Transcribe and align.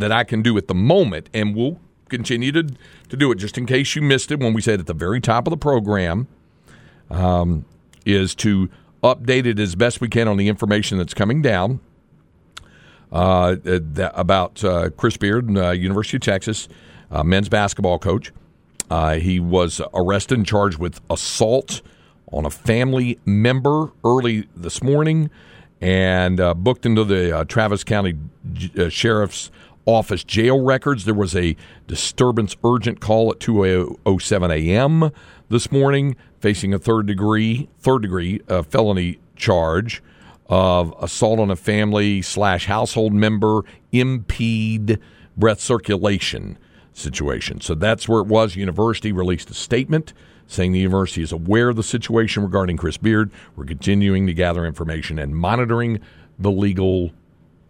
that 0.00 0.12
I 0.12 0.24
can 0.24 0.42
do 0.42 0.56
at 0.58 0.68
the 0.68 0.74
moment, 0.74 1.30
and 1.32 1.54
we'll 1.54 1.78
continue 2.08 2.52
to, 2.52 2.64
to 3.08 3.16
do 3.16 3.30
it 3.30 3.36
just 3.36 3.56
in 3.56 3.66
case 3.66 3.94
you 3.94 4.02
missed 4.02 4.30
it 4.30 4.40
when 4.40 4.52
we 4.52 4.60
said 4.60 4.80
at 4.80 4.86
the 4.86 4.94
very 4.94 5.20
top 5.20 5.46
of 5.46 5.50
the 5.50 5.56
program, 5.56 6.26
um, 7.08 7.64
is 8.04 8.34
to 8.34 8.68
update 9.02 9.46
it 9.46 9.58
as 9.58 9.74
best 9.74 10.00
we 10.00 10.08
can 10.08 10.28
on 10.28 10.36
the 10.36 10.48
information 10.48 10.98
that's 10.98 11.14
coming 11.14 11.40
down 11.40 11.80
uh, 13.12 13.56
about 14.14 14.62
uh, 14.64 14.90
Chris 14.90 15.16
Beard, 15.16 15.56
uh, 15.56 15.70
University 15.70 16.16
of 16.16 16.22
Texas, 16.22 16.68
uh, 17.10 17.22
men's 17.22 17.48
basketball 17.48 17.98
coach. 17.98 18.32
Uh, 18.90 19.14
he 19.14 19.38
was 19.38 19.80
arrested 19.94 20.38
and 20.38 20.46
charged 20.46 20.78
with 20.78 21.00
assault 21.10 21.80
on 22.32 22.44
a 22.44 22.50
family 22.50 23.18
member 23.24 23.90
early 24.04 24.48
this 24.56 24.82
morning 24.82 25.30
and 25.80 26.40
uh, 26.40 26.54
booked 26.54 26.84
into 26.84 27.04
the 27.04 27.44
Travis 27.48 27.84
County 27.84 28.14
Sheriff's 28.88 29.50
office 29.94 30.24
jail 30.24 30.60
records. 30.60 31.04
There 31.04 31.14
was 31.14 31.36
a 31.36 31.56
disturbance 31.86 32.56
urgent 32.64 33.00
call 33.00 33.30
at 33.30 33.38
2:07 33.38 34.50
a.m. 34.52 35.10
this 35.48 35.70
morning, 35.70 36.16
facing 36.38 36.72
a 36.72 36.78
third 36.78 37.06
degree 37.06 37.68
third 37.78 38.02
degree 38.02 38.40
uh, 38.48 38.62
felony 38.62 39.18
charge 39.36 40.02
of 40.48 40.92
assault 41.00 41.38
on 41.38 41.50
a 41.50 41.56
family 41.56 42.20
slash 42.22 42.66
household 42.66 43.12
member, 43.12 43.62
impede 43.92 44.98
breath 45.36 45.60
circulation 45.60 46.58
situation. 46.92 47.60
So 47.60 47.74
that's 47.74 48.08
where 48.08 48.20
it 48.20 48.26
was. 48.26 48.56
University 48.56 49.12
released 49.12 49.50
a 49.50 49.54
statement 49.54 50.12
saying 50.46 50.72
the 50.72 50.80
university 50.80 51.22
is 51.22 51.30
aware 51.30 51.68
of 51.68 51.76
the 51.76 51.82
situation 51.82 52.42
regarding 52.42 52.76
Chris 52.76 52.96
Beard. 52.96 53.30
We're 53.54 53.64
continuing 53.64 54.26
to 54.26 54.34
gather 54.34 54.66
information 54.66 55.18
and 55.18 55.36
monitoring 55.36 56.00
the 56.38 56.50
legal 56.50 57.12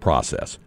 process 0.00 0.58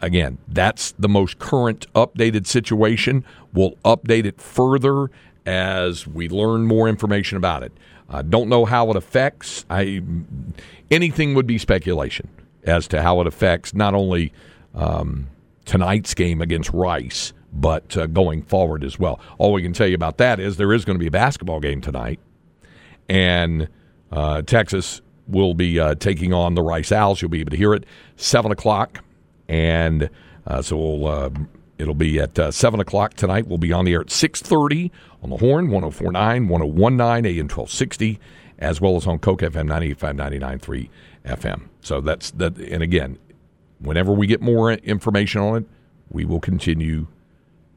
again, 0.00 0.38
that's 0.48 0.92
the 0.92 1.08
most 1.08 1.38
current 1.38 1.92
updated 1.94 2.46
situation. 2.46 3.24
We'll 3.52 3.76
update 3.84 4.24
it 4.24 4.40
further 4.40 5.10
as 5.46 6.06
we 6.06 6.28
learn 6.28 6.66
more 6.66 6.88
information 6.88 7.36
about 7.36 7.62
it. 7.62 7.72
I 8.10 8.22
don't 8.22 8.48
know 8.48 8.64
how 8.64 8.90
it 8.90 8.96
affects. 8.96 9.64
I 9.68 10.02
anything 10.90 11.34
would 11.34 11.46
be 11.46 11.58
speculation 11.58 12.28
as 12.64 12.88
to 12.88 13.02
how 13.02 13.20
it 13.20 13.26
affects 13.26 13.74
not 13.74 13.94
only 13.94 14.32
um, 14.74 15.28
tonight's 15.64 16.14
game 16.14 16.40
against 16.40 16.70
Rice, 16.72 17.32
but 17.52 17.96
uh, 17.96 18.06
going 18.06 18.42
forward 18.42 18.84
as 18.84 18.98
well. 18.98 19.20
All 19.38 19.52
we 19.52 19.62
can 19.62 19.72
tell 19.72 19.86
you 19.86 19.94
about 19.94 20.18
that 20.18 20.40
is 20.40 20.56
there 20.56 20.72
is 20.72 20.84
going 20.84 20.96
to 20.96 21.00
be 21.00 21.06
a 21.06 21.10
basketball 21.10 21.60
game 21.60 21.80
tonight, 21.80 22.20
and 23.08 23.68
uh, 24.10 24.42
Texas 24.42 25.00
will 25.26 25.52
be 25.52 25.78
uh, 25.78 25.94
taking 25.94 26.32
on 26.32 26.54
the 26.54 26.62
Rice 26.62 26.92
Owls. 26.92 27.20
You'll 27.20 27.30
be 27.30 27.40
able 27.40 27.50
to 27.50 27.56
hear 27.56 27.74
it 27.74 27.84
seven 28.16 28.52
o'clock 28.52 29.02
and 29.48 30.10
uh, 30.46 30.62
so 30.62 30.76
we'll, 30.76 31.06
uh, 31.06 31.30
it'll 31.78 31.94
be 31.94 32.18
at 32.18 32.38
uh, 32.38 32.50
7 32.50 32.80
o'clock 32.80 33.14
tonight. 33.14 33.46
We'll 33.46 33.58
be 33.58 33.72
on 33.72 33.84
the 33.84 33.92
air 33.92 34.00
at 34.00 34.08
6.30 34.08 34.90
on 35.22 35.30
the 35.30 35.36
Horn, 35.36 35.68
104.9, 35.68 36.12
101.9, 36.12 36.50
AM 36.50 37.48
1260, 37.48 38.20
as 38.58 38.80
well 38.80 38.96
as 38.96 39.06
on 39.06 39.18
KOKE 39.18 39.50
FM 39.50 39.66
95, 39.66 40.16
99.3 40.16 40.88
FM. 41.24 41.62
So 41.80 42.00
that's 42.00 42.30
that. 42.32 42.58
And 42.58 42.82
again, 42.82 43.18
whenever 43.78 44.12
we 44.12 44.26
get 44.26 44.40
more 44.40 44.72
information 44.72 45.40
on 45.40 45.56
it, 45.62 45.68
we 46.10 46.24
will 46.24 46.40
continue 46.40 47.06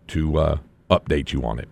to 0.07 0.37
uh, 0.37 0.57
update 0.89 1.31
you 1.31 1.43
on 1.43 1.59
it. 1.59 1.69